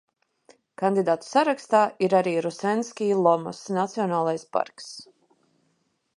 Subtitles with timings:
[0.81, 4.91] Kandidātu sarakstā ir arī Rusenski Lomas nacionālais parks.